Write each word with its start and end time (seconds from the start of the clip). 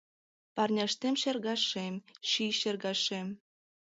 Парняштем 0.55 1.15
шергашем, 1.21 1.95
ший 2.29 2.51
шергашем 2.59 3.27